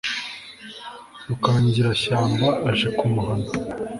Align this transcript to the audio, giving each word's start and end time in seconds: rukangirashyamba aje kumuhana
rukangirashyamba 1.27 2.47
aje 2.69 2.87
kumuhana 2.97 3.49